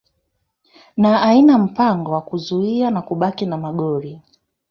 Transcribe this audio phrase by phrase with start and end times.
[0.97, 4.21] na ina mpango wa kuzuia na kubaki na magoli